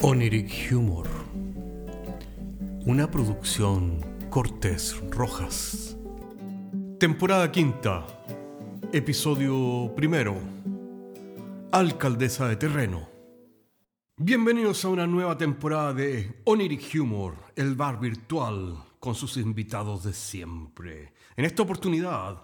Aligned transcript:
Oniric 0.00 0.70
Humor. 0.70 1.08
Una 2.86 3.10
producción 3.10 3.98
Cortés 4.30 4.96
Rojas. 5.10 5.96
Temporada 7.00 7.50
quinta. 7.50 8.06
Episodio 8.92 9.92
primero. 9.96 10.36
Alcaldesa 11.72 12.46
de 12.46 12.54
terreno. 12.54 13.08
Bienvenidos 14.16 14.84
a 14.84 14.88
una 14.88 15.08
nueva 15.08 15.36
temporada 15.36 15.92
de 15.92 16.42
Oniric 16.44 16.94
Humor, 16.94 17.34
el 17.56 17.74
bar 17.74 17.98
virtual 17.98 18.76
con 19.00 19.16
sus 19.16 19.36
invitados 19.36 20.04
de 20.04 20.12
siempre. 20.12 21.12
En 21.36 21.44
esta 21.44 21.64
oportunidad, 21.64 22.40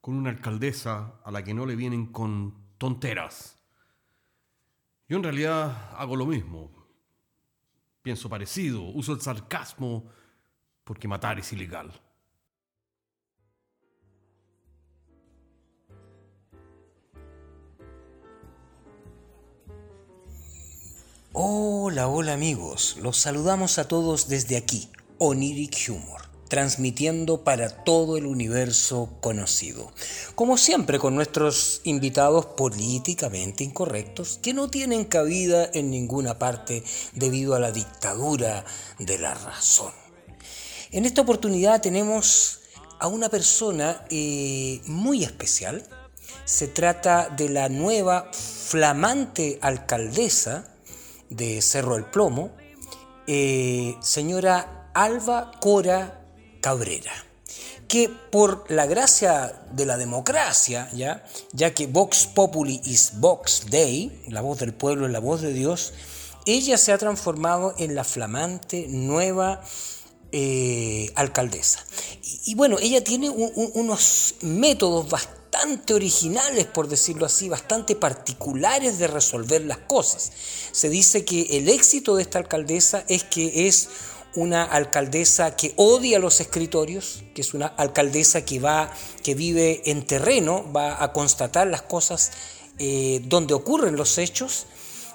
con 0.00 0.14
una 0.14 0.30
alcaldesa 0.30 1.20
a 1.24 1.32
la 1.32 1.42
que 1.42 1.52
no 1.52 1.66
le 1.66 1.74
vienen 1.74 2.06
con 2.06 2.54
tonteras. 2.78 3.58
Yo 5.08 5.16
en 5.16 5.24
realidad 5.24 5.90
hago 5.96 6.14
lo 6.14 6.26
mismo. 6.26 6.75
Pienso 8.06 8.28
parecido, 8.28 8.82
uso 8.82 9.14
el 9.14 9.20
sarcasmo 9.20 10.04
porque 10.84 11.08
matar 11.08 11.40
es 11.40 11.52
ilegal. 11.52 11.90
Hola, 21.32 22.06
hola 22.06 22.34
amigos, 22.34 22.96
los 23.02 23.16
saludamos 23.16 23.76
a 23.80 23.88
todos 23.88 24.28
desde 24.28 24.56
aquí, 24.56 24.88
Oniric 25.18 25.88
Humor, 25.88 26.25
transmitiendo 26.48 27.42
para 27.42 27.68
todo 27.68 28.16
el 28.16 28.26
universo 28.26 29.10
conocido. 29.20 29.92
Como 30.34 30.56
siempre 30.56 30.98
con 30.98 31.14
nuestros 31.14 31.80
invitados 31.84 32.46
políticamente 32.46 33.64
incorrectos 33.64 34.38
que 34.42 34.54
no 34.54 34.68
tienen 34.68 35.04
cabida 35.04 35.68
en 35.72 35.90
ninguna 35.90 36.38
parte 36.38 36.84
debido 37.14 37.54
a 37.54 37.60
la 37.60 37.72
dictadura 37.72 38.64
de 38.98 39.18
la 39.18 39.34
razón. 39.34 39.92
En 40.92 41.04
esta 41.04 41.22
oportunidad 41.22 41.80
tenemos 41.80 42.60
a 42.98 43.08
una 43.08 43.28
persona 43.28 44.04
eh, 44.08 44.80
muy 44.86 45.24
especial. 45.24 45.82
Se 46.44 46.68
trata 46.68 47.28
de 47.28 47.48
la 47.48 47.68
nueva 47.68 48.30
flamante 48.32 49.58
alcaldesa 49.60 50.72
de 51.28 51.60
Cerro 51.60 51.96
el 51.96 52.04
Plomo, 52.04 52.52
eh, 53.26 53.96
señora 54.00 54.90
Alba 54.94 55.50
Cora 55.60 56.25
Cabrera, 56.66 57.12
que 57.86 58.08
por 58.08 58.68
la 58.68 58.86
gracia 58.86 59.54
de 59.70 59.86
la 59.86 59.96
democracia, 59.96 60.90
ya, 60.92 61.24
ya 61.52 61.72
que 61.72 61.86
Vox 61.86 62.26
Populi 62.26 62.80
is 62.84 63.12
Vox 63.20 63.66
Dei, 63.70 64.24
la 64.26 64.40
voz 64.40 64.58
del 64.58 64.74
pueblo 64.74 65.06
es 65.06 65.12
la 65.12 65.20
voz 65.20 65.42
de 65.42 65.52
Dios, 65.52 65.92
ella 66.44 66.76
se 66.76 66.90
ha 66.90 66.98
transformado 66.98 67.72
en 67.78 67.94
la 67.94 68.02
flamante 68.02 68.86
nueva 68.88 69.62
eh, 70.32 71.12
alcaldesa. 71.14 71.84
Y, 72.46 72.56
bueno, 72.56 72.78
ella 72.80 73.04
tiene 73.04 73.30
unos 73.30 74.34
métodos 74.40 75.08
bastante 75.08 75.94
originales, 75.94 76.66
por 76.66 76.88
decirlo 76.88 77.26
así, 77.26 77.48
bastante 77.48 77.94
particulares 77.94 78.98
de 78.98 79.06
resolver 79.06 79.64
las 79.64 79.78
cosas. 79.78 80.32
Se 80.72 80.88
dice 80.88 81.24
que 81.24 81.58
el 81.58 81.68
éxito 81.68 82.16
de 82.16 82.22
esta 82.22 82.40
alcaldesa 82.40 83.04
es 83.06 83.22
que 83.22 83.68
es 83.68 83.88
una 84.36 84.64
alcaldesa 84.64 85.56
que 85.56 85.72
odia 85.76 86.18
los 86.18 86.40
escritorios, 86.40 87.24
que 87.34 87.40
es 87.40 87.54
una 87.54 87.66
alcaldesa 87.66 88.44
que 88.44 88.60
va, 88.60 88.92
que 89.22 89.34
vive 89.34 89.82
en 89.90 90.06
terreno, 90.06 90.64
va 90.72 91.02
a 91.02 91.12
constatar 91.12 91.66
las 91.66 91.82
cosas 91.82 92.30
eh, 92.78 93.20
donde 93.24 93.54
ocurren 93.54 93.96
los 93.96 94.18
hechos. 94.18 94.66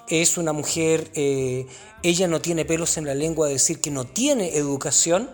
Es 0.08 0.38
una 0.38 0.52
mujer, 0.52 1.12
eh, 1.14 1.68
ella 2.04 2.28
no 2.28 2.42
tiene 2.42 2.66
pelos 2.66 2.98
en 2.98 3.06
la 3.06 3.16
lengua 3.16 3.48
de 3.48 3.54
decir 3.54 3.80
que 3.80 3.92
no 3.92 4.06
tiene 4.06 4.58
educación, 4.58 5.30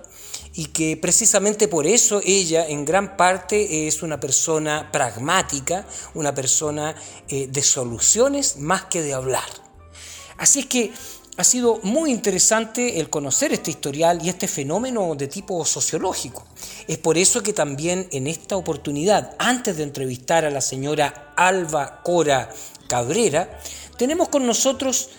y 0.53 0.65
que 0.65 0.97
precisamente 0.97 1.67
por 1.67 1.85
eso 1.85 2.19
ella 2.25 2.67
en 2.67 2.83
gran 2.83 3.15
parte 3.15 3.87
es 3.87 4.01
una 4.01 4.19
persona 4.19 4.91
pragmática, 4.91 5.87
una 6.15 6.33
persona 6.33 6.95
eh, 7.27 7.47
de 7.47 7.61
soluciones 7.61 8.57
más 8.57 8.85
que 8.85 9.03
de 9.03 9.13
hablar. 9.13 9.45
Así 10.37 10.61
es 10.61 10.65
que 10.65 10.91
ha 11.37 11.43
sido 11.43 11.79
muy 11.83 12.11
interesante 12.11 12.99
el 12.99 13.11
conocer 13.11 13.53
este 13.53 13.69
historial 13.69 14.19
y 14.23 14.29
este 14.29 14.47
fenómeno 14.47 15.13
de 15.15 15.27
tipo 15.27 15.63
sociológico. 15.65 16.43
Es 16.87 16.97
por 16.97 17.15
eso 17.17 17.43
que 17.43 17.53
también 17.53 18.07
en 18.11 18.25
esta 18.25 18.57
oportunidad, 18.57 19.35
antes 19.37 19.77
de 19.77 19.83
entrevistar 19.83 20.45
a 20.45 20.51
la 20.51 20.61
señora 20.61 21.33
Alba 21.37 22.01
Cora 22.03 22.49
Cabrera, 22.87 23.59
tenemos 23.97 24.29
con 24.29 24.47
nosotros 24.47 25.09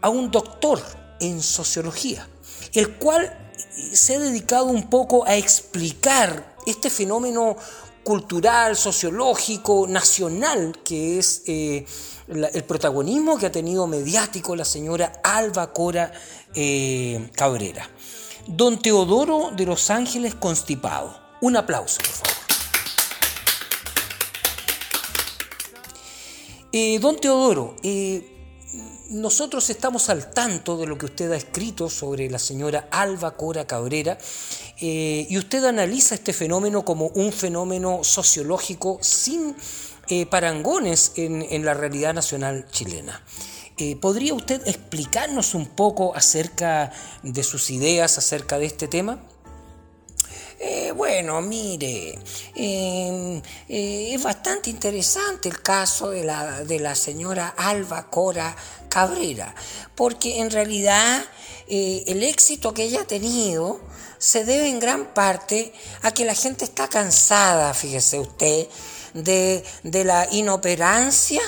a 0.00 0.08
un 0.08 0.32
doctor 0.32 0.82
en 1.20 1.40
sociología, 1.40 2.28
el 2.72 2.96
cual 2.96 3.52
se 3.92 4.16
ha 4.16 4.18
dedicado 4.18 4.66
un 4.66 4.90
poco 4.90 5.24
a 5.24 5.36
explicar 5.36 6.56
este 6.66 6.90
fenómeno 6.90 7.56
cultural, 8.02 8.76
sociológico, 8.76 9.86
nacional, 9.86 10.76
que 10.84 11.20
es 11.20 11.42
eh, 11.46 11.86
el 12.32 12.64
protagonismo 12.64 13.38
que 13.38 13.46
ha 13.46 13.52
tenido 13.52 13.86
mediático 13.86 14.56
la 14.56 14.64
señora 14.64 15.20
Alba 15.22 15.72
Cora 15.72 16.12
eh, 16.54 17.30
Cabrera. 17.34 17.88
Don 18.46 18.80
Teodoro 18.80 19.52
de 19.56 19.66
Los 19.66 19.90
Ángeles 19.90 20.34
Constipado. 20.34 21.16
Un 21.40 21.56
aplauso, 21.56 21.98
por 21.98 22.06
favor. 22.06 22.42
Eh, 26.72 26.98
don 27.00 27.16
Teodoro, 27.20 27.76
nosotros 29.10 29.68
estamos 29.68 30.08
al 30.08 30.32
tanto 30.32 30.78
de 30.78 30.86
lo 30.86 30.96
que 30.96 31.04
usted 31.04 31.30
ha 31.32 31.36
escrito 31.36 31.90
sobre 31.90 32.30
la 32.30 32.38
señora 32.38 32.88
Alba 32.90 33.36
Cora 33.36 33.66
Cabrera 33.66 34.16
eh, 34.80 35.26
y 35.28 35.36
usted 35.36 35.64
analiza 35.64 36.14
este 36.14 36.32
fenómeno 36.32 36.82
como 36.84 37.08
un 37.08 37.30
fenómeno 37.30 38.02
sociológico 38.02 38.98
sin 39.02 39.54
eh, 40.08 40.26
parangones 40.26 41.12
en, 41.16 41.64
la 41.64 41.74
realidad 41.74 42.14
nacional 42.14 42.66
chilena. 42.70 43.24
Eh, 43.76 43.96
¿Podría 43.96 44.34
usted 44.34 44.66
explicarnos 44.66 45.54
un 45.54 45.66
poco 45.66 46.14
acerca 46.14 46.92
de 47.22 47.42
sus 47.42 47.70
ideas 47.70 48.18
acerca 48.18 48.58
de 48.58 48.66
este 48.66 48.88
tema? 48.88 49.20
bueno, 50.94 51.40
mire, 51.40 52.18
em, 52.54 53.42
es 53.68 54.22
bastante 54.22 54.70
interesante 54.70 55.48
el 55.48 55.60
caso 55.60 56.10
de 56.10 56.22
la, 56.22 56.62
de 56.62 56.78
la 56.78 56.94
señora 56.94 57.48
Alba 57.56 58.08
Cora 58.10 58.54
Cabrera, 58.88 59.54
porque 59.96 60.40
en 60.40 60.50
realidad 60.50 61.24
eh, 61.66 62.04
el 62.06 62.22
éxito 62.22 62.74
que 62.74 62.82
ella 62.82 63.00
ha 63.00 63.06
tenido 63.06 63.80
se 64.18 64.44
debe 64.44 64.68
en 64.68 64.78
gran 64.78 65.14
parte 65.14 65.72
a 66.02 66.12
que 66.12 66.26
la 66.26 66.34
gente 66.34 66.66
está 66.66 66.88
cansada, 66.88 67.72
fíjese 67.72 68.18
usted, 68.20 68.66
de, 69.14 69.64
de 69.82 70.04
la 70.04 70.28
inoperancia 70.30 71.42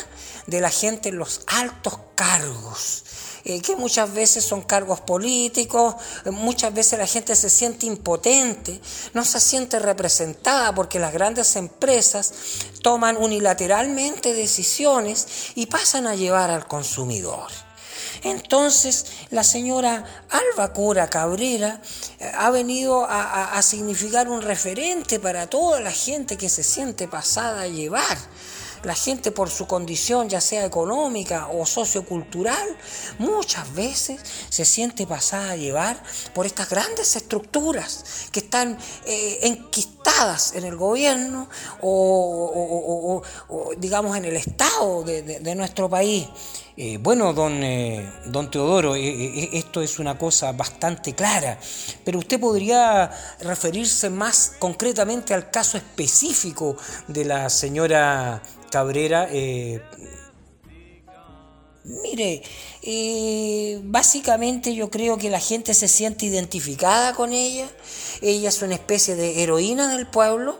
de 0.46 0.60
la 0.60 0.70
gente 0.70 1.08
en 1.08 1.18
los 1.18 1.42
altos 1.46 1.98
cargos. 2.14 3.04
Eh, 3.46 3.60
que 3.60 3.76
muchas 3.76 4.12
veces 4.14 4.42
son 4.42 4.62
cargos 4.62 5.02
políticos, 5.02 5.96
eh, 6.24 6.30
muchas 6.30 6.72
veces 6.72 6.98
la 6.98 7.06
gente 7.06 7.36
se 7.36 7.50
siente 7.50 7.84
impotente, 7.84 8.80
no 9.12 9.22
se 9.22 9.38
siente 9.38 9.78
representada 9.78 10.74
porque 10.74 10.98
las 10.98 11.12
grandes 11.12 11.54
empresas 11.56 12.32
toman 12.80 13.18
unilateralmente 13.18 14.32
decisiones 14.32 15.26
y 15.54 15.66
pasan 15.66 16.06
a 16.06 16.14
llevar 16.14 16.50
al 16.50 16.66
consumidor. 16.66 17.50
Entonces, 18.22 19.06
la 19.30 19.44
señora 19.44 20.04
Alba 20.30 20.72
Cora 20.72 21.08
Cabrera 21.10 21.80
eh, 22.18 22.30
ha 22.36 22.50
venido 22.50 23.04
a, 23.04 23.56
a 23.56 23.62
significar 23.62 24.28
un 24.28 24.42
referente 24.42 25.18
para 25.18 25.48
toda 25.48 25.80
la 25.80 25.92
gente 25.92 26.36
que 26.36 26.48
se 26.48 26.62
siente 26.62 27.08
pasada 27.08 27.62
a 27.62 27.66
llevar 27.66 28.18
la 28.84 28.94
gente 28.94 29.32
por 29.32 29.50
su 29.50 29.66
condición, 29.66 30.28
ya 30.28 30.40
sea 30.40 30.64
económica 30.64 31.48
o 31.48 31.66
sociocultural, 31.66 32.76
muchas 33.18 33.72
veces 33.74 34.20
se 34.48 34.64
siente 34.64 35.06
pasada 35.06 35.52
a 35.52 35.56
llevar 35.56 36.02
por 36.34 36.46
estas 36.46 36.68
grandes 36.68 37.16
estructuras 37.16 38.28
que 38.30 38.40
están 38.40 38.78
eh, 39.06 39.38
enquistadas 39.42 40.54
en 40.54 40.64
el 40.64 40.76
gobierno 40.76 41.48
o, 41.80 43.22
digamos 43.78 44.16
en 44.16 44.26
el 44.26 44.36
Estado 44.36 45.02
de, 45.02 45.54
nuestro 45.54 45.88
país. 45.88 46.26
Eh, 46.76 46.98
bueno, 47.00 47.32
don, 47.32 47.62
eh, 47.62 48.04
don 48.26 48.50
Teodoro, 48.50 48.96
esto 48.96 49.80
es 49.80 50.00
una 50.00 50.18
cosa 50.18 50.50
bastante 50.50 51.14
clara, 51.14 51.56
pero 52.04 52.18
usted 52.18 52.40
podría 52.40 53.12
referirse 53.42 54.10
más 54.10 54.56
concretamente 54.58 55.34
al 55.34 55.52
caso 55.52 55.76
específico 55.76 56.76
de 57.06 57.26
la 57.26 57.48
señora 57.48 58.42
Cabrera, 58.72 59.28
eh, 59.30 59.82
Mire, 61.84 62.42
eh, 62.80 63.78
básicamente 63.82 64.74
yo 64.74 64.88
creo 64.88 65.18
que 65.18 65.28
la 65.28 65.38
gente 65.38 65.74
se 65.74 65.86
siente 65.86 66.24
identificada 66.24 67.12
con 67.12 67.34
ella. 67.34 67.68
Ella 68.22 68.48
es 68.48 68.62
una 68.62 68.74
especie 68.74 69.16
de 69.16 69.42
heroína 69.42 69.94
del 69.94 70.06
pueblo 70.06 70.58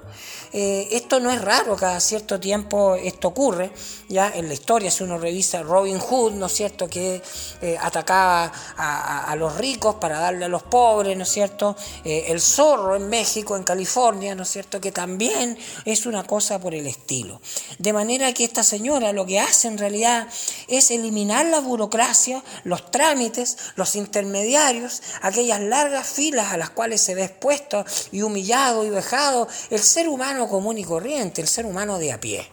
eh, 0.57 0.87
esto 0.93 1.19
no 1.19 1.33
es 1.33 1.43
raro, 1.43 1.75
cada 1.75 1.99
cierto 1.99 2.39
tiempo 2.39 2.95
esto 2.95 3.27
ocurre, 3.27 3.73
ya 4.09 4.31
en 4.33 4.47
la 4.47 4.55
historia, 4.55 4.89
si 4.89 5.03
uno 5.03 5.19
revisa 5.19 5.65
Robin 5.65 5.99
Hood, 5.99 6.35
¿no 6.35 6.47
es 6.47 6.53
cierto?, 6.53 6.89
que 6.89 7.21
eh, 7.61 7.77
atacaba 7.81 8.53
a, 8.77 9.35
los 9.35 9.57
ricos 9.57 9.97
para 9.97 10.21
darle 10.21 10.45
a 10.45 10.49
los 10.49 10.63
pobres, 10.63 11.17
¿no 11.17 11.25
es 11.25 11.29
cierto?, 11.29 11.75
el 12.05 12.41
zorro 12.41 12.95
en 12.95 13.09
México, 13.09 13.57
en 13.57 13.65
California, 13.65 14.37
¿no 14.37 14.45
es 14.45 14.49
cierto?, 14.49 14.81
que 14.81 14.93
también 14.93 15.59
es 15.87 16.07
una 16.07 16.23
cosa 16.23 16.61
por 16.61 16.73
el 16.73 16.87
estilo. 16.87 17.41
De 17.81 17.93
manera 17.93 18.33
que 18.33 18.45
esta 18.45 18.63
señora 18.63 19.13
lo 19.13 19.27
que 19.27 19.41
hace 19.41 19.67
en 19.67 19.77
realidad 19.77 20.29
es 20.69 20.93
eliminar 20.93 21.14
la 21.25 21.61
burocracia, 21.61 22.43
los 22.65 22.91
trámites, 22.91 23.57
los 23.77 23.97
intermediarios, 23.97 25.03
aquellas 25.23 25.61
largas 25.61 26.07
filas 26.07 26.53
a 26.53 26.57
las 26.57 26.71
cuales 26.71 27.01
se 27.01 27.15
ve 27.15 27.25
expuesto 27.25 27.85
y 28.13 28.23
humillado 28.23 28.85
y 28.85 28.91
vejado 28.91 29.49
el 29.71 29.81
ser 29.81 30.09
humano 30.09 30.49
común 30.49 30.79
y 30.79 30.85
corriente, 30.85 31.41
el 31.41 31.49
ser 31.49 31.67
humano 31.67 31.99
de 31.99 32.13
a 32.13 32.21
pie. 32.21 32.47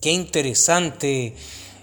Qué 0.00 0.10
interesante, 0.10 1.34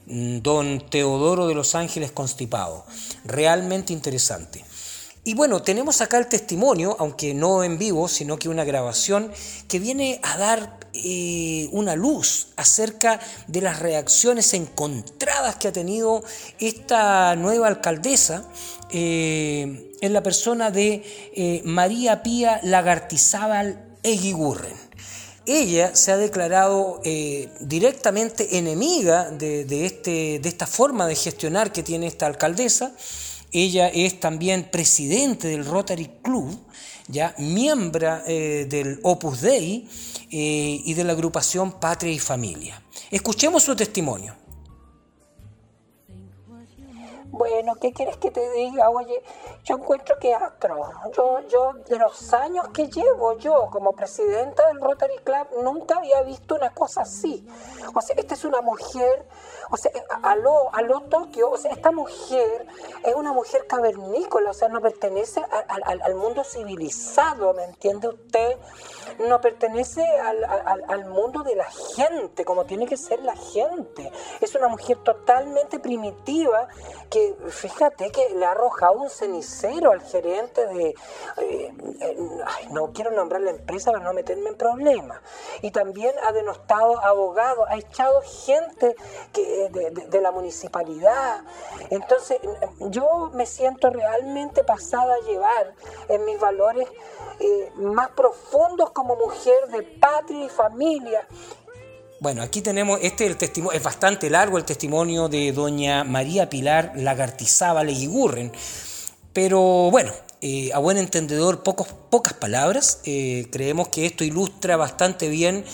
mm, 0.06 0.40
don 0.40 0.90
Teodoro 0.90 1.48
de 1.48 1.56
los 1.56 1.76
Ángeles 1.76 2.12
Constipado. 2.12 2.86
Realmente 3.26 3.94
interesante. 3.94 4.64
Y 5.24 5.36
bueno, 5.36 5.62
tenemos 5.62 6.02
acá 6.02 6.18
el 6.18 6.28
testimonio, 6.28 6.96
aunque 6.98 7.36
no 7.36 7.64
en 7.64 7.78
vivo, 7.78 8.08
sino 8.08 8.40
que 8.40 8.50
una 8.50 8.64
grabación 8.64 9.32
que 9.68 9.78
viene 9.78 10.20
a 10.24 10.38
dar 10.38 10.80
eh, 10.94 11.70
una 11.72 11.96
luz 11.96 12.48
acerca 12.58 13.20
de 13.48 13.62
las 13.62 13.80
reacciones 13.80 14.54
encontradas 14.56 15.58
que 15.58 15.68
ha 15.68 15.72
tenido 15.72 16.24
esta 16.60 17.36
nueva 17.36 17.68
alcaldesa 17.68 18.46
eh, 18.90 19.94
en 20.02 20.14
la 20.14 20.24
persona 20.24 20.72
de 20.72 21.04
eh, 21.36 21.62
María 21.66 22.24
Pía 22.24 22.60
Lagartizábal 22.64 23.80
Eguigurren 24.04 24.92
ella 25.46 25.96
se 25.96 26.12
ha 26.12 26.18
declarado 26.18 27.02
directamente 27.60 28.58
enemiga 28.60 29.30
de, 29.32 29.86
este, 29.86 30.40
de 30.40 30.50
esta 30.50 30.68
forma 30.68 31.08
de 31.08 31.16
gestionar 31.16 31.72
que 31.72 31.82
tiene 31.82 32.06
esta 32.06 32.28
alcaldesa. 32.28 32.94
Ella 33.54 33.90
es 33.90 34.20
también 34.20 34.70
presidente 34.72 35.50
del 35.50 35.66
Rotary 35.66 36.20
Club, 36.22 36.58
ya 37.08 37.36
miembro 37.38 38.20
eh, 38.26 38.66
del 38.70 39.00
Opus 39.04 39.42
Dei 39.42 39.90
eh, 40.32 40.82
y 40.86 40.94
de 40.94 41.04
la 41.04 41.12
agrupación 41.12 41.74
Patria 41.74 42.14
y 42.14 42.20
Familia. 42.20 42.82
Escuchemos 43.10 43.64
su 43.64 43.76
testimonio. 43.76 44.36
Bueno, 47.42 47.76
¿qué 47.76 47.92
quieres 47.92 48.18
que 48.18 48.30
te 48.30 48.52
diga? 48.52 48.90
Oye, 48.90 49.24
yo 49.64 49.78
encuentro 49.78 50.16
que 50.20 50.34
atro. 50.34 50.92
Yo, 51.16 51.40
yo, 51.48 51.74
de 51.88 51.98
los 51.98 52.34
años 52.34 52.68
que 52.70 52.88
llevo 52.88 53.38
yo 53.38 53.68
como 53.72 53.94
presidenta 53.94 54.68
del 54.68 54.80
Rotary 54.82 55.18
Club, 55.24 55.64
nunca 55.64 55.98
había 55.98 56.22
visto 56.24 56.56
una 56.56 56.72
cosa 56.72 57.02
así. 57.02 57.48
O 57.96 58.02
sea, 58.02 58.16
esta 58.18 58.36
es 58.36 58.44
una 58.44 58.62
mujer, 58.62 59.26
o 59.72 59.78
sea, 59.78 59.92
aló, 60.22 60.70
aló 60.74 61.02
Tokio, 61.02 61.50
o 61.50 61.58
sea, 61.58 61.72
esta 61.72 61.92
mujer 61.92 62.68
es 63.04 63.16
una 63.16 63.32
mujer 63.32 63.66
cavernícola, 63.68 64.52
o 64.52 64.54
sea, 64.54 64.68
no 64.68 64.82
pertenece 64.82 65.42
al 65.70 66.16
mundo 66.16 66.44
civilizado, 66.44 67.54
¿me 67.54 67.64
entiende 67.64 68.10
usted? 68.10 68.58
no 69.20 69.42
pertenece 69.42 70.04
al, 70.88 71.06
mundo 71.06 71.44
de 71.44 71.56
la 71.56 71.70
gente, 71.96 72.46
como 72.46 72.66
tiene 72.66 72.86
que 72.86 72.98
ser 72.98 73.22
la 73.22 73.36
gente. 73.36 74.12
Es 74.40 74.56
una 74.56 74.68
mujer 74.68 74.98
totalmente 74.98 75.80
primitiva 75.80 76.68
que, 77.10 77.36
fíjate, 77.50 78.12
que 78.12 78.30
le 78.36 78.46
ha 78.46 78.52
arrojado 78.52 78.94
un 78.94 79.10
cenicero 79.10 79.92
al 79.92 80.02
gerente 80.02 80.66
de... 80.68 80.96
Eh, 81.38 81.74
no 82.72 82.92
quiero 82.94 83.12
nombrar 83.12 83.42
la 83.42 83.52
empresa 83.52 83.92
para 83.92 84.04
no 84.04 84.14
meterme 84.14 84.50
en 84.50 84.56
problemas. 84.56 85.20
Y 85.62 85.72
también 85.72 86.14
ha 86.28 86.32
denostado 86.32 87.04
abogados, 87.04 87.66
ha 87.70 87.78
echado 87.78 88.22
gente 88.22 88.96
que, 89.34 89.61
de, 89.70 90.22
la 90.22 90.32
municipalidad. 90.32 91.42
Entonces, 91.90 92.40
yo 92.80 93.32
me 93.34 93.46
siento 93.46 93.90
realmente 93.90 94.64
pasada 94.64 95.16
a 95.16 95.28
llevar 95.28 95.74
en 96.10 96.26
mis 96.26 96.40
valores 96.40 96.88
eh, 97.40 97.72
más 97.76 98.10
profundos 98.12 98.92
como 98.92 99.16
mujer 99.16 99.68
de 99.72 99.84
patria 99.84 100.46
y 100.46 100.50
familia. 100.50 101.28
Bueno, 102.20 102.44
aquí 102.44 102.62
tenemos, 102.62 103.00
este 103.02 103.26
el 103.26 103.36
testimonio, 103.36 103.78
es 103.78 103.84
bastante 103.84 104.30
largo 104.30 104.58
el 104.58 104.66
testimonio 104.66 105.28
de 105.28 105.52
doña 105.52 106.04
María 106.04 106.50
Pilar 106.50 106.94
Lagartizábal 106.96 107.88
Leguigurren, 107.88 108.52
pero 109.34 109.90
bueno, 109.90 110.12
eh, 110.42 110.72
a 110.74 110.80
buen 110.80 110.98
entendedor, 110.98 111.64
pocas 111.64 112.34
palabras, 112.34 113.02
eh, 113.06 113.48
creemos 113.52 113.88
que 113.88 114.06
esto 114.06 114.24
ilustra 114.24 114.78
bastante 114.78 115.30
bien 115.30 115.66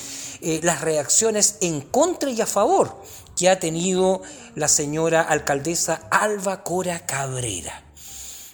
las 0.61 0.81
reacciones 0.81 1.57
en 1.61 1.81
contra 1.81 2.29
y 2.29 2.39
a 2.41 2.45
favor 2.45 2.95
que 3.37 3.49
ha 3.49 3.59
tenido 3.59 4.21
la 4.55 4.67
señora 4.67 5.21
alcaldesa 5.21 6.01
Alba 6.09 6.63
Cora 6.63 7.05
Cabrera. 7.05 7.83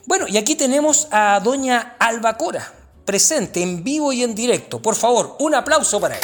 Bueno, 0.06 0.27
y 0.27 0.38
aquí 0.38 0.56
tenemos 0.56 1.07
a 1.12 1.39
doña 1.41 1.95
Alba 1.97 2.38
Cora, 2.38 2.74
presente 3.06 3.63
en 3.63 3.83
vivo 3.83 4.12
y 4.12 4.21
en 4.21 4.35
directo. 4.35 4.81
Por 4.81 4.95
favor, 4.95 5.38
un 5.39 5.56
aplauso 5.56 6.00
para 6.01 6.18
él. 6.18 6.24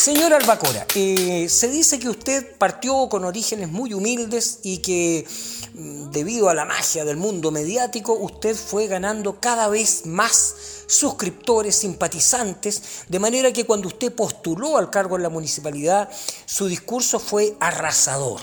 Señor 0.00 0.32
Albacora, 0.32 0.86
eh, 0.94 1.46
se 1.50 1.68
dice 1.68 1.98
que 1.98 2.08
usted 2.08 2.56
partió 2.56 3.06
con 3.10 3.22
orígenes 3.26 3.68
muy 3.68 3.92
humildes 3.92 4.60
y 4.62 4.78
que 4.78 5.26
mm, 5.74 6.10
debido 6.10 6.48
a 6.48 6.54
la 6.54 6.64
magia 6.64 7.04
del 7.04 7.18
mundo 7.18 7.50
mediático 7.50 8.14
usted 8.14 8.56
fue 8.56 8.86
ganando 8.86 9.40
cada 9.40 9.68
vez 9.68 10.06
más 10.06 10.54
suscriptores, 10.86 11.76
simpatizantes, 11.76 13.04
de 13.08 13.18
manera 13.18 13.52
que 13.52 13.66
cuando 13.66 13.88
usted 13.88 14.10
postuló 14.14 14.78
al 14.78 14.88
cargo 14.88 15.16
en 15.16 15.22
la 15.22 15.28
municipalidad, 15.28 16.08
su 16.46 16.66
discurso 16.66 17.20
fue 17.20 17.54
arrasador. 17.60 18.40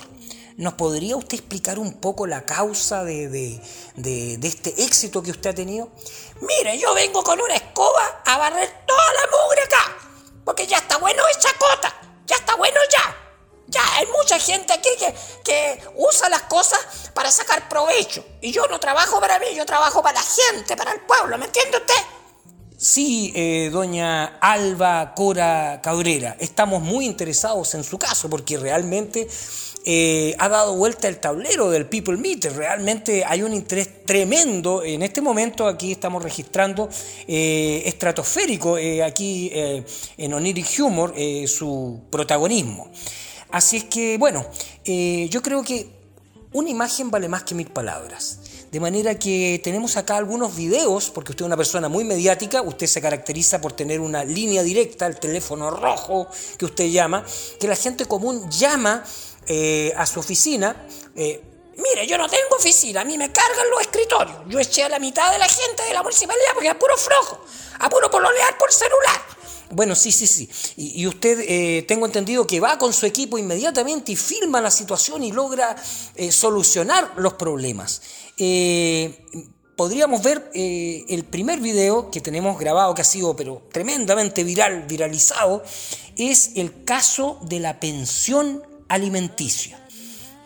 ¿Nos 0.57 0.75
podría 0.75 1.18
usted 1.18 1.39
explicar 1.39 1.80
un 1.80 1.94
poco 1.94 2.27
la 2.27 2.45
causa 2.45 3.04
de, 3.04 3.59
este 3.95 4.83
éxito 4.83 5.24
que 5.24 5.31
usted 5.31 5.50
ha 5.50 5.56
tenido? 5.56 5.89
Mire, 6.39 6.77
yo 6.77 6.94
vengo 6.94 7.24
con 7.24 7.42
una 7.42 7.56
escoba 7.56 8.21
a 8.27 8.38
barrer 8.38 8.69
toda 8.86 9.13
la 9.13 9.31
mugre 9.31 9.63
acá, 9.63 10.06
porque 10.47 10.65
ya 10.65 10.77
está 10.77 10.95
bueno 10.95 11.21
esa 11.27 11.49
cota, 11.57 11.94
ya 12.25 12.38
está 12.38 12.55
bueno 12.55 12.79
ya. 12.89 13.17
Ya, 13.67 13.81
hay 13.97 14.05
mucha 14.05 14.39
gente 14.39 14.71
aquí 14.71 14.88
que, 14.97 15.13
que 15.44 15.83
usa 15.97 16.29
las 16.29 16.44
cosas 16.44 16.79
para 17.13 17.29
sacar 17.29 17.67
provecho. 17.67 18.23
Y 18.39 18.53
yo 18.53 18.65
no 18.67 18.79
trabajo 18.79 19.19
para 19.19 19.39
mí, 19.39 19.47
yo 19.53 19.65
trabajo 19.65 20.01
para 20.01 20.21
la 20.21 20.25
gente, 20.25 20.77
para 20.77 20.94
el 20.94 21.01
pueblo, 21.01 21.38
¿me 21.38 21.47
entiende 21.47 21.75
usted? 21.75 22.01
Sí, 22.77 23.33
eh, 23.35 23.69
doña 23.73 24.38
Alba 24.39 25.13
Cora 25.15 25.81
Cabrera, 25.83 26.37
estamos 26.39 26.81
muy 26.81 27.06
interesados 27.06 27.73
en 27.73 27.83
su 27.83 27.99
caso 27.99 28.30
porque 28.30 28.57
realmente 28.57 29.27
eh, 29.89 30.35
ha 30.37 30.49
dado 30.49 30.75
vuelta 30.75 31.07
el 31.07 31.17
tablero 31.17 31.69
del 31.69 31.85
People 31.85 32.17
Meter. 32.17 32.53
Realmente 32.53 33.23
hay 33.23 33.41
un 33.41 33.53
interés 33.53 34.03
tremendo. 34.03 34.83
En 34.83 35.01
este 35.01 35.21
momento 35.21 35.65
aquí 35.65 35.94
estamos 35.94 36.21
registrando 36.21 36.89
eh, 37.25 37.83
estratosférico, 37.85 38.77
eh, 38.77 39.01
aquí 39.01 39.49
en 39.53 40.33
Oniric 40.33 40.67
Humor, 40.79 41.13
su 41.47 42.01
protagonismo. 42.09 42.91
Así 43.49 43.77
es 43.77 43.83
que, 43.85 44.17
bueno, 44.17 44.45
yo 44.83 45.41
creo 45.41 45.63
que 45.63 45.87
una 46.51 46.69
imagen 46.69 47.09
vale 47.09 47.29
más 47.29 47.44
que 47.44 47.56
mil 47.56 47.67
palabras. 47.67 48.39
De 48.69 48.81
manera 48.81 49.17
que 49.17 49.61
tenemos 49.63 49.95
acá 49.95 50.17
algunos 50.17 50.53
videos, 50.53 51.09
porque 51.11 51.31
usted 51.31 51.45
es 51.45 51.47
una 51.47 51.56
persona 51.56 51.87
muy 51.87 52.03
mediática, 52.03 52.61
usted 52.61 52.87
se 52.87 53.01
caracteriza 53.01 53.61
por 53.61 53.71
tener 53.71 54.01
una 54.01 54.25
línea 54.25 54.63
directa, 54.63 55.07
el 55.07 55.17
teléfono 55.17 55.69
rojo 55.71 56.27
que 56.57 56.65
usted 56.65 56.87
llama, 56.87 57.23
que 57.61 57.69
la 57.69 57.77
gente 57.77 58.06
común 58.06 58.49
llama 58.49 59.06
eh, 59.47 59.94
a 59.95 60.06
su 60.06 60.19
oficina. 60.19 60.87
Eh, 61.16 61.42
mire, 61.77 62.06
yo 62.06 62.18
no 62.18 62.27
tengo 62.27 62.56
oficina, 62.57 63.01
a 63.01 63.04
mí 63.06 63.18
me 63.18 63.31
cargan 63.31 63.69
los 63.69 63.81
escritorios. 63.81 64.37
Yo 64.47 64.59
eché 64.59 64.83
a 64.83 64.89
la 64.89 64.99
mitad 64.99 65.31
de 65.31 65.39
la 65.39 65.47
gente 65.47 65.83
de 65.83 65.94
la 65.94 66.04
municipalidad 66.04 66.51
porque 66.54 66.69
es 66.69 66.75
puro 66.75 66.97
flojo, 66.97 67.45
apuro 67.80 68.11
por 68.11 68.21
lear 68.21 68.57
por 68.57 68.71
celular. 68.71 69.21
Bueno, 69.69 69.95
sí, 69.95 70.11
sí, 70.11 70.27
sí. 70.27 70.49
Y, 70.77 71.06
usted, 71.07 71.39
eh, 71.42 71.83
tengo 71.87 72.06
entendido 72.06 72.47
que 72.47 72.59
va 72.59 72.77
con 72.77 72.94
su 72.94 73.06
equipo 73.06 73.37
inmediatamente 73.37 74.13
y 74.13 74.16
filma 74.16 74.61
la 74.61 74.71
situación 74.71 75.23
y 75.23 75.31
logra 75.31 75.75
solucionar 76.31 77.13
los 77.18 77.33
problemas. 77.33 78.01
podríamos 79.75 80.23
ver 80.23 80.49
el 80.54 81.23
primer 81.25 81.59
video 81.59 82.09
que 82.09 82.21
tenemos 82.21 82.57
grabado, 82.57 82.95
que 82.95 83.01
ha 83.01 83.06
sido 83.06 83.35
pero 83.35 83.61
tremendamente 83.71 84.44
viral, 84.44 84.83
viralizado, 84.83 85.63
es 86.18 86.51
el 86.56 86.83
caso 86.83 87.39
de 87.44 87.59
la 87.59 87.80
pensión 87.80 88.63
alimenticia. 88.87 89.79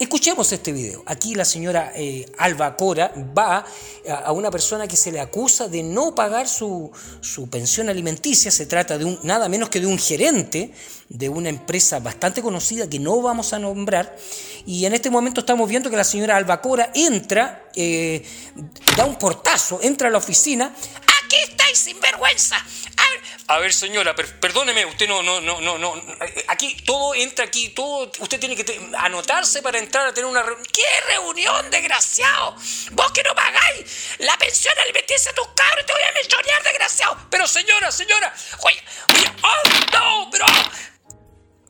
Escuchemos 0.01 0.51
este 0.51 0.71
video. 0.71 1.03
Aquí 1.05 1.35
la 1.35 1.45
señora 1.45 1.91
eh, 1.95 2.25
Alba 2.39 2.75
Cora 2.75 3.13
va 3.37 3.63
a, 4.09 4.31
una 4.31 4.49
persona 4.49 4.87
que 4.87 4.95
se 4.95 5.11
le 5.11 5.19
acusa 5.19 5.67
de 5.67 5.83
no 5.83 6.15
pagar 6.15 6.47
su, 6.47 6.89
su, 7.19 7.47
pensión 7.51 7.87
alimenticia. 7.87 8.49
Se 8.49 8.65
trata 8.65 8.97
de 8.97 9.05
un, 9.05 9.19
nada 9.21 9.47
menos 9.47 9.69
que 9.69 9.79
de 9.79 9.85
un 9.85 9.99
gerente 9.99 10.73
de 11.07 11.29
una 11.29 11.49
empresa 11.49 11.99
bastante 11.99 12.41
conocida 12.41 12.89
que 12.89 12.97
no 12.97 13.21
vamos 13.21 13.53
a 13.53 13.59
nombrar. 13.59 14.17
Y 14.65 14.85
en 14.85 14.93
este 14.93 15.11
momento 15.11 15.41
estamos 15.41 15.69
viendo 15.69 15.91
que 15.91 15.97
la 15.97 16.03
señora 16.03 16.35
Alba 16.35 16.61
Cora 16.61 16.89
entra, 16.95 17.69
eh, 17.75 18.23
da 18.97 19.05
un 19.05 19.19
portazo, 19.19 19.81
entra 19.83 20.07
a 20.07 20.11
la 20.11 20.17
oficina. 20.17 20.73
¡Aquí 21.31 21.39
estáis, 21.49 21.77
sinvergüenza! 21.77 22.57
A 23.47 23.59
ver, 23.59 23.73
señora, 23.73 24.13
perdóneme, 24.13 24.85
usted 24.85 25.07
no, 25.07 25.23
no, 25.23 25.39
no, 25.39 25.61
no, 25.61 25.77
no. 25.77 25.95
Aquí 26.49 26.75
todo 26.85 27.15
entra 27.15 27.45
aquí, 27.45 27.69
todo. 27.69 28.11
Usted 28.19 28.37
tiene 28.37 28.53
que 28.53 28.89
anotarse 28.97 29.61
para 29.61 29.79
entrar 29.79 30.07
a 30.07 30.13
tener 30.13 30.29
una 30.29 30.43
reunión. 30.43 30.67
¿Qué 30.73 30.83
reunión, 31.07 31.71
desgraciado? 31.71 32.57
Vos 32.91 33.11
que 33.13 33.23
no 33.23 33.33
pagáis 33.33 34.17
la 34.19 34.37
pensión 34.37 34.73
alimenticia 34.77 35.31
a 35.31 35.33
tus 35.33 35.47
cabros, 35.55 35.85
te 35.85 35.93
voy 35.93 36.01
a 36.01 36.11
mencionar, 36.11 36.63
desgraciado. 36.63 37.17
Pero 37.29 37.47
señora, 37.47 37.91
señora, 37.93 38.33
oye, 38.63 38.83
oye, 39.15 39.31
oh, 39.41 39.69
no, 39.93 40.29
pero. 40.31 40.45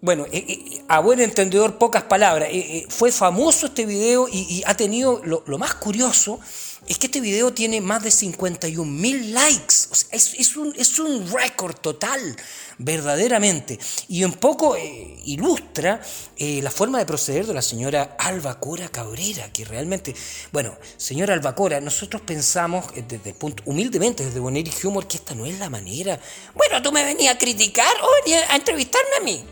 Bueno, 0.01 0.25
eh, 0.31 0.43
eh, 0.47 0.85
a 0.89 1.01
buen 1.01 1.21
entendedor, 1.21 1.77
pocas 1.77 2.01
palabras. 2.01 2.49
Eh, 2.51 2.87
fue 2.89 3.11
famoso 3.11 3.67
este 3.67 3.85
video 3.85 4.27
y, 4.27 4.63
ha 4.65 4.75
tenido 4.75 5.21
lo, 5.23 5.43
lo 5.45 5.59
más 5.59 5.75
curioso 5.75 6.39
es 6.88 6.97
que 6.97 7.05
este 7.05 7.21
video 7.21 7.53
tiene 7.53 7.79
más 7.79 8.03
de 8.03 8.09
51 8.09 8.91
mil 8.91 9.33
likes. 9.33 9.75
es, 10.11 10.57
un, 10.57 10.73
es 10.75 10.97
un 10.97 11.31
récord 11.31 11.75
total, 11.75 12.35
verdaderamente. 12.79 13.79
Y 14.07 14.23
un 14.23 14.33
poco 14.33 14.75
eh, 14.75 15.19
ilustra 15.25 16.01
eh, 16.38 16.59
la 16.61 16.71
forma 16.71 16.97
de 16.97 17.05
proceder 17.05 17.45
de 17.45 17.53
la 17.53 17.61
señora 17.61 18.15
Albacora 18.17 18.89
Cabrera, 18.89 19.53
que 19.53 19.63
realmente, 19.63 20.15
bueno, 20.51 20.75
señora 20.97 21.35
Albacora, 21.35 21.79
nosotros 21.79 22.23
pensamos 22.23 22.85
eh, 22.95 23.03
desde 23.07 23.29
el 23.29 23.35
punto, 23.35 23.61
humildemente, 23.67 24.25
desde 24.25 24.39
Boneri 24.39 24.71
Humor, 24.83 25.07
que 25.07 25.17
esta 25.17 25.35
no 25.35 25.45
es 25.45 25.59
la 25.59 25.69
manera. 25.69 26.19
Bueno, 26.55 26.81
tú 26.81 26.91
me 26.91 27.03
venías 27.03 27.35
a 27.35 27.38
criticar 27.38 27.95
o 28.01 28.07
venías 28.23 28.50
a 28.50 28.55
entrevistarme 28.55 29.15
a 29.19 29.23
mí. 29.23 29.43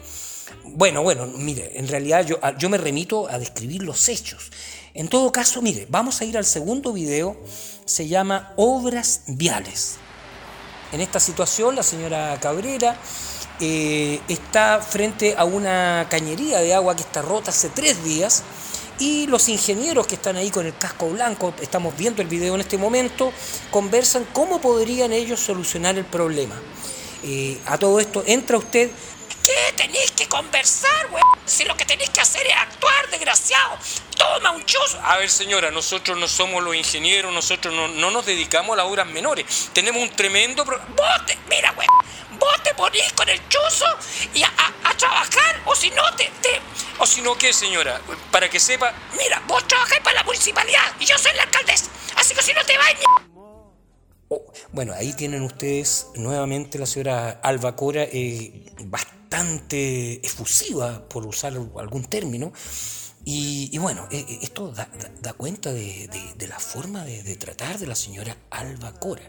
Bueno, 0.64 1.04
bueno, 1.04 1.28
mire, 1.28 1.72
en 1.76 1.88
realidad 1.88 2.26
yo, 2.26 2.40
yo 2.58 2.70
me 2.70 2.78
remito 2.78 3.30
a 3.30 3.38
describir 3.38 3.84
los 3.84 4.10
hechos. 4.10 4.52
En 5.00 5.08
todo 5.08 5.32
caso, 5.32 5.62
mire, 5.62 5.88
vamos 5.90 6.20
a 6.20 6.26
ir 6.26 6.38
al 6.38 6.44
segundo 6.44 6.92
video, 6.92 7.38
se 7.86 8.10
llama 8.10 8.52
Obras 8.58 9.22
Viales. 9.28 9.96
En 10.92 11.00
esta 11.00 11.22
situación, 11.22 11.74
la 11.74 11.84
señora 11.84 12.38
Cabrera 12.42 12.98
eh, 13.62 14.20
está 14.28 14.82
frente 14.82 15.36
a 15.38 15.46
una 15.46 16.06
cañería 16.10 16.60
de 16.60 16.74
agua 16.74 16.98
que 16.98 17.04
está 17.04 17.22
rota 17.22 17.52
hace 17.52 17.70
tres 17.70 18.04
días 18.04 18.44
y 19.00 19.26
los 19.28 19.48
ingenieros 19.48 20.06
que 20.06 20.16
están 20.16 20.36
ahí 20.36 20.52
con 20.52 20.66
el 20.66 20.76
casco 20.78 21.10
blanco, 21.10 21.54
estamos 21.62 21.96
viendo 21.96 22.22
el 22.22 22.28
video 22.28 22.56
en 22.56 22.60
este 22.60 22.78
momento, 22.78 23.32
conversan 23.72 24.26
cómo 24.34 24.60
podrían 24.60 25.14
ellos 25.14 25.40
solucionar 25.40 25.98
el 25.98 26.04
problema. 26.04 26.56
Eh, 27.24 27.58
a 27.68 27.78
todo 27.78 28.02
esto 28.02 28.22
entra 28.28 28.58
usted 28.58 28.92
qué 29.50 29.74
tenéis 29.76 30.12
que 30.12 30.28
conversar, 30.28 31.08
güey? 31.10 31.24
Si 31.46 31.66
lo 31.66 31.76
que 31.76 31.86
tenéis 31.86 32.10
que 32.12 32.22
hacer 32.22 32.46
es 32.46 32.54
actuar, 32.54 33.10
desgraciado. 33.10 33.78
Toma 34.16 34.52
un 34.52 34.64
chuzo. 34.66 35.00
A 35.04 35.18
ver, 35.18 35.30
señora, 35.30 35.72
nosotros 35.72 36.18
no 36.18 36.28
somos 36.28 36.64
los 36.64 36.76
ingenieros, 36.76 37.34
nosotros 37.34 37.74
no, 37.74 38.12
nos 38.12 38.26
dedicamos 38.26 38.74
a 38.74 38.78
las 38.78 38.86
obras 38.86 39.08
menores. 39.08 39.70
Tenemos 39.74 40.02
un 40.02 40.10
tremendo... 40.12 40.64
Vos 40.66 41.26
te... 41.26 41.38
Mira, 41.50 41.72
güey. 41.72 41.88
Vos 42.38 42.64
te 42.64 42.74
ponís 42.76 43.12
con 43.14 43.28
el 43.28 43.40
chuzo 43.50 43.86
y 44.34 44.44
a, 44.44 44.52
trabajar, 44.98 45.62
o 45.66 45.74
si 45.76 45.90
no, 45.92 46.04
te, 46.16 46.30
¿O 46.98 47.06
si 47.06 47.22
no 47.22 47.38
qué, 47.38 47.54
señora? 47.54 48.02
Para 48.32 48.50
que 48.50 48.60
sepa... 48.60 48.94
Mira, 49.18 49.42
vos 49.48 49.66
trabajáis 49.68 50.02
para 50.02 50.18
la 50.18 50.24
municipalidad 50.24 50.84
y 51.00 51.06
yo 51.06 51.18
soy 51.18 51.34
la 51.36 51.44
alcaldesa. 51.44 51.90
Así 52.16 52.36
que 52.36 52.42
si 52.42 52.54
no 52.54 52.64
te 52.66 52.78
vas... 52.78 52.94
Oh, 54.28 54.44
bueno, 54.72 54.94
ahí 54.94 55.14
tienen 55.14 55.42
ustedes 55.42 56.08
nuevamente 56.16 56.78
la 56.78 56.86
señora 56.86 57.40
Alba 57.42 57.76
Cora, 57.76 58.04
eh, 58.04 58.66
bastante 58.80 59.19
efusiva, 59.32 61.08
por 61.08 61.26
usar 61.26 61.54
algún 61.54 62.04
término. 62.06 62.52
Y, 63.26 63.78
bueno, 63.78 64.08
eh, 64.12 64.26
eh, 64.28 64.40
esto 64.42 64.72
da, 64.72 65.34
cuenta 65.34 65.72
de, 65.72 66.10
la 66.48 66.60
forma 66.60 67.04
de, 67.04 67.36
tratar 67.36 67.78
de 67.78 67.88
la 67.88 67.96
señora 67.96 68.36
Alba 68.50 68.94
Cora. 68.94 69.24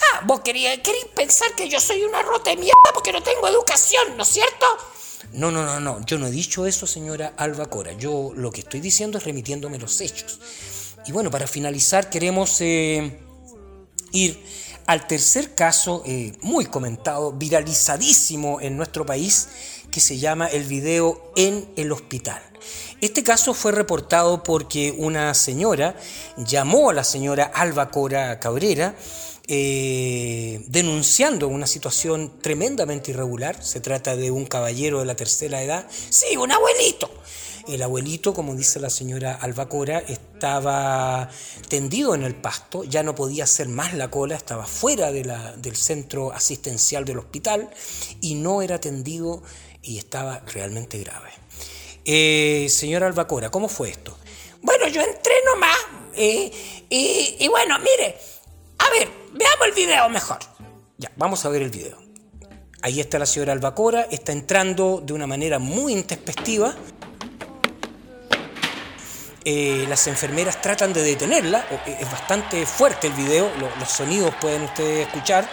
Ah, 0.00 0.22
vos 0.26 0.40
querías, 0.40 0.80
pensar 1.14 1.54
que 1.54 1.68
yo 1.68 1.78
soy 1.78 2.02
una 2.02 2.22
rota 2.22 2.50
de 2.50 2.56
mierda 2.56 2.90
porque 2.92 3.12
no 3.12 3.22
tengo 3.22 3.46
educación, 3.46 4.16
¿no 4.16 4.24
es 4.24 4.28
cierto? 4.28 4.66
No, 5.32 5.50
no, 5.50 5.64
no, 5.64 5.78
no, 5.78 6.04
yo 6.04 6.18
no 6.18 6.26
he 6.26 6.30
dicho 6.30 6.66
eso, 6.66 6.86
señora 6.86 7.34
Alba 7.36 7.66
Cora. 7.66 7.92
Yo 7.92 8.32
lo 8.34 8.50
que 8.50 8.60
estoy 8.62 8.80
diciendo 8.80 9.18
es 9.18 9.24
remitiéndome 9.24 9.78
los 9.78 10.00
hechos. 10.00 10.40
Y 11.06 11.12
bueno, 11.12 11.30
para 11.30 11.46
finalizar 11.46 12.10
queremos 12.10 12.60
eh, 12.60 13.20
ir 14.12 14.42
al 14.86 15.06
tercer 15.06 15.54
caso 15.54 16.02
eh, 16.06 16.32
muy 16.40 16.66
comentado, 16.66 17.32
viralizadísimo 17.32 18.60
en 18.60 18.76
nuestro 18.76 19.06
país, 19.06 19.48
que 19.90 20.00
se 20.00 20.18
llama 20.18 20.46
el 20.46 20.64
video 20.64 21.32
en 21.36 21.68
el 21.76 21.92
hospital. 21.92 22.42
Este 23.00 23.22
caso 23.22 23.52
fue 23.52 23.72
reportado 23.72 24.42
porque 24.42 24.94
una 24.96 25.34
señora 25.34 25.96
llamó 26.36 26.90
a 26.90 26.94
la 26.94 27.04
señora 27.04 27.50
Alba 27.52 27.90
Cora 27.90 28.38
Cabrera 28.38 28.94
eh, 29.48 30.64
denunciando 30.68 31.48
una 31.48 31.66
situación 31.66 32.38
tremendamente 32.40 33.10
irregular. 33.10 33.62
Se 33.62 33.80
trata 33.80 34.16
de 34.16 34.30
un 34.30 34.46
caballero 34.46 35.00
de 35.00 35.06
la 35.06 35.16
tercera 35.16 35.62
edad, 35.62 35.86
sí, 36.10 36.36
un 36.36 36.52
abuelito, 36.52 37.10
el 37.68 37.82
abuelito, 37.82 38.34
como 38.34 38.54
dice 38.54 38.80
la 38.80 38.90
señora 38.90 39.34
Albacora, 39.34 39.98
estaba 39.98 41.28
tendido 41.68 42.14
en 42.14 42.22
el 42.22 42.34
pasto, 42.34 42.84
ya 42.84 43.02
no 43.02 43.14
podía 43.14 43.44
hacer 43.44 43.68
más 43.68 43.94
la 43.94 44.10
cola, 44.10 44.34
estaba 44.34 44.66
fuera 44.66 45.12
de 45.12 45.24
la, 45.24 45.52
del 45.56 45.76
centro 45.76 46.32
asistencial 46.32 47.04
del 47.04 47.18
hospital 47.18 47.70
y 48.20 48.34
no 48.34 48.62
era 48.62 48.76
atendido 48.76 49.42
y 49.82 49.98
estaba 49.98 50.40
realmente 50.52 50.98
grave. 50.98 51.30
Eh, 52.04 52.66
señora 52.68 53.06
Albacora, 53.06 53.50
¿cómo 53.50 53.68
fue 53.68 53.90
esto? 53.90 54.16
Bueno, 54.60 54.88
yo 54.88 55.00
entré 55.00 55.34
nomás 55.46 55.76
eh, 56.14 56.50
y, 56.88 57.36
y 57.38 57.48
bueno, 57.48 57.78
mire, 57.78 58.16
a 58.78 58.90
ver, 58.90 59.08
veamos 59.32 59.66
el 59.66 59.72
video 59.72 60.08
mejor. 60.08 60.38
Ya, 60.98 61.10
vamos 61.16 61.44
a 61.44 61.48
ver 61.48 61.62
el 61.62 61.70
video. 61.70 61.98
Ahí 62.84 62.98
está 62.98 63.20
la 63.20 63.26
señora 63.26 63.52
Albacora, 63.52 64.02
está 64.10 64.32
entrando 64.32 65.00
de 65.04 65.12
una 65.12 65.28
manera 65.28 65.60
muy 65.60 65.92
intempestiva 65.92 66.74
eh, 69.44 69.86
las 69.88 70.06
enfermeras 70.06 70.60
tratan 70.60 70.92
de 70.92 71.02
detenerla, 71.02 71.66
eh, 71.86 71.96
es 72.00 72.10
bastante 72.10 72.64
fuerte 72.64 73.08
el 73.08 73.12
video, 73.14 73.50
los 73.78 73.88
sonidos 73.88 74.32
pueden 74.40 74.62
ustedes 74.62 75.06
escuchar. 75.06 75.48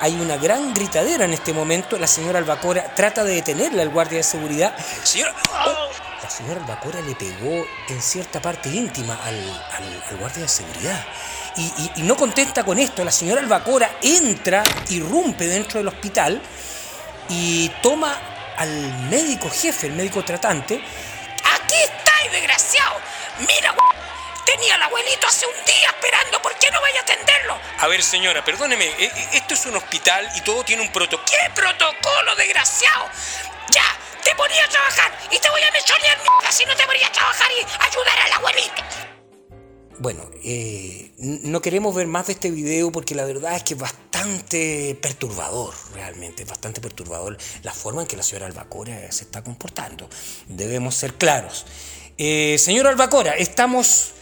Hay 0.00 0.14
una 0.20 0.36
gran 0.36 0.72
gritadera 0.74 1.24
en 1.24 1.32
este 1.32 1.52
momento, 1.52 1.98
la 1.98 2.06
señora 2.06 2.38
Albacora 2.38 2.94
trata 2.94 3.24
de 3.24 3.34
detenerla 3.34 3.82
al 3.82 3.88
guardia 3.88 4.18
de 4.18 4.22
seguridad. 4.22 4.74
Oh, 5.50 5.88
la 6.22 6.30
señora 6.30 6.60
Albacora 6.60 7.00
le 7.00 7.14
pegó 7.16 7.64
en 7.88 8.00
cierta 8.00 8.40
parte 8.40 8.68
íntima 8.68 9.18
al, 9.24 10.18
guardia 10.18 10.42
de 10.42 10.48
seguridad. 10.48 11.04
Y, 11.56 12.02
no 12.02 12.16
contenta 12.16 12.64
con 12.64 12.78
esto, 12.78 13.04
la 13.04 13.12
señora 13.12 13.40
Albacora 13.40 13.98
entra, 14.02 14.62
irrumpe 14.90 15.46
dentro 15.46 15.78
del 15.78 15.88
hospital 15.88 16.40
y 17.28 17.68
toma 17.82 18.16
al 18.56 19.08
médico 19.10 19.48
jefe, 19.50 19.88
el 19.88 19.94
médico 19.94 20.24
tratante. 20.24 20.80
Mira, 23.38 23.74
tenía 24.46 24.76
al 24.76 24.82
abuelito 24.82 25.26
hace 25.26 25.46
un 25.46 25.64
día 25.64 25.88
esperando, 25.88 26.40
¿por 26.40 26.54
qué 26.58 26.70
no 26.70 26.80
vaya 26.80 27.00
a 27.00 27.02
atenderlo? 27.02 27.58
A 27.78 27.88
ver, 27.88 28.02
señora, 28.02 28.44
perdóneme, 28.44 28.84
eh, 28.84 28.94
eh, 28.98 29.28
esto 29.32 29.54
es 29.54 29.66
un 29.66 29.76
hospital 29.76 30.28
y 30.36 30.40
todo 30.42 30.64
tiene 30.64 30.82
un 30.82 30.92
protocolo. 30.92 31.26
¿Qué 31.26 31.50
protocolo, 31.54 32.36
desgraciado? 32.36 33.08
Ya, 33.70 33.84
te 34.22 34.34
ponía 34.36 34.64
a 34.64 34.68
trabajar 34.68 35.18
y 35.32 35.38
te 35.38 35.50
voy 35.50 35.62
a 35.62 35.72
mechonear 35.72 36.16
mierda 36.18 36.52
si 36.52 36.64
no 36.64 36.76
te 36.76 36.86
ponía 36.86 37.08
a 37.08 37.12
trabajar 37.12 37.50
y 37.50 37.60
ayudar 37.60 38.18
al 38.26 38.32
abuelito. 38.32 38.82
Bueno, 39.98 40.28
eh, 40.44 41.12
no 41.18 41.62
queremos 41.62 41.94
ver 41.94 42.06
más 42.06 42.26
de 42.26 42.34
este 42.34 42.50
video 42.50 42.92
porque 42.92 43.14
la 43.14 43.24
verdad 43.24 43.56
es 43.56 43.62
que 43.62 43.74
es 43.74 43.80
bastante 43.80 44.98
perturbador, 45.00 45.74
realmente, 45.92 46.44
bastante 46.44 46.80
perturbador 46.80 47.36
la 47.62 47.72
forma 47.72 48.02
en 48.02 48.08
que 48.08 48.16
la 48.16 48.22
señora 48.22 48.46
Albacora 48.46 49.10
se 49.10 49.24
está 49.24 49.42
comportando. 49.42 50.08
Debemos 50.46 50.94
ser 50.94 51.14
claros. 51.14 51.64
Eh, 52.16 52.58
señor 52.58 52.86
Albacora, 52.86 53.32
estamos 53.32 54.12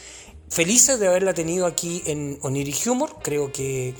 felices 0.49 0.99
de 0.99 1.08
haberla 1.08 1.34
tenido 1.34 1.66
aquí 1.66 2.02
en 2.06 2.38
Oniri 2.40 2.75
Humor. 2.87 3.18
Creo 3.22 3.52
que 3.52 3.94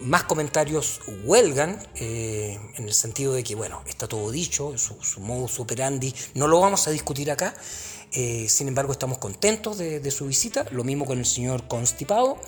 más 0.00 0.24
comentarios 0.24 1.00
huelgan, 1.24 1.78
eh, 1.94 2.58
en 2.76 2.84
el 2.84 2.92
sentido 2.92 3.32
de 3.32 3.42
que, 3.42 3.54
bueno, 3.54 3.82
está 3.86 4.06
todo 4.06 4.30
dicho, 4.30 4.76
su, 4.76 5.02
su 5.02 5.20
modus 5.20 5.58
operandi, 5.58 6.14
no 6.34 6.48
lo 6.48 6.60
vamos 6.60 6.86
a 6.86 6.90
discutir 6.90 7.30
acá. 7.30 7.54
Eh, 8.12 8.46
sin 8.50 8.68
embargo, 8.68 8.92
estamos 8.92 9.16
contentos 9.16 9.78
de, 9.78 10.10
su 10.10 10.26
visita, 10.26 10.66
lo 10.70 10.84
mismo 10.84 11.06
con 11.06 11.18
el 11.18 11.26
señor 11.26 11.66
Constipado. 11.66 12.38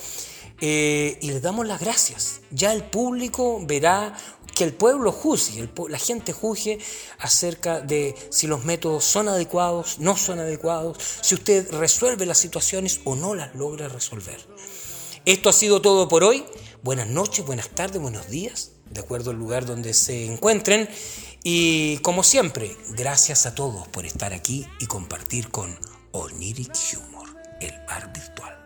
y 0.61 1.19
les 1.23 1.41
damos 1.41 1.67
las 1.67 1.81
gracias. 1.81 2.41
Ya 2.51 2.75
el 2.75 2.85
público 2.85 3.63
verá 3.65 4.15
que 4.57 4.65
el 4.65 4.73
pueblo 4.73 5.13
juzgue, 5.13 5.69
la 5.91 5.99
gente 5.99 6.33
juzgue 6.33 6.79
acerca 7.19 7.83
de 7.83 8.15
si 8.31 8.47
los 8.47 8.65
métodos 8.65 9.05
son 9.05 9.29
adecuados, 9.29 9.99
no 9.99 10.17
son 10.17 10.39
adecuados, 10.39 10.97
si 11.21 11.35
usted 11.35 11.71
resuelve 11.73 12.25
las 12.25 12.39
situaciones 12.39 13.01
o 13.05 13.17
no 13.17 13.35
las 13.35 13.55
logra 13.55 13.89
resolver. 13.89 14.41
Esto 15.27 15.51
ha 15.51 15.53
sido 15.53 15.83
todo 15.83 16.09
por 16.09 16.25
hoy. 16.25 16.43
Buenas 16.83 17.07
noches, 17.07 17.45
buenas 17.45 17.69
tardes, 17.69 18.01
buenos 18.01 18.29
días, 18.31 18.73
de 18.91 19.01
acuerdo 19.01 19.31
al 19.31 19.37
lugar 19.37 19.67
donde 19.67 19.93
se 19.93 20.25
encuentren. 20.25 20.89
Y 21.45 21.99
como 21.99 22.23
siempre, 22.23 22.75
gracias 22.97 23.45
a 23.45 23.55
todos 23.55 23.87
por 23.89 24.07
estar 24.07 24.33
aquí 24.33 24.67
y 24.81 24.87
compartir 24.87 25.51
con 25.51 25.79
Oniric 26.13 26.75
Humor, 26.97 27.29
el 27.61 27.75
bar 27.87 28.11
virtual. 28.11 28.66